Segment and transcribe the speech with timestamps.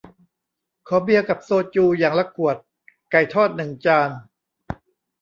[0.87, 2.57] ขอเบียร์กับโซจู อย่างละขวด
[3.11, 4.09] ไก่ทอดหนึ่งจาน